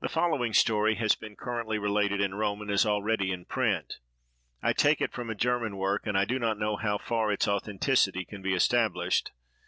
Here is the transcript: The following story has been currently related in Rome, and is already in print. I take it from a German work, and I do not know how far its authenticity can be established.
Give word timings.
The 0.00 0.08
following 0.08 0.52
story 0.52 0.96
has 0.96 1.14
been 1.14 1.36
currently 1.36 1.78
related 1.78 2.20
in 2.20 2.34
Rome, 2.34 2.60
and 2.60 2.68
is 2.72 2.84
already 2.84 3.30
in 3.30 3.44
print. 3.44 3.98
I 4.60 4.72
take 4.72 5.00
it 5.00 5.12
from 5.12 5.30
a 5.30 5.36
German 5.36 5.76
work, 5.76 6.08
and 6.08 6.18
I 6.18 6.24
do 6.24 6.40
not 6.40 6.58
know 6.58 6.74
how 6.74 6.98
far 6.98 7.30
its 7.30 7.46
authenticity 7.46 8.24
can 8.24 8.42
be 8.42 8.52
established. 8.56 9.30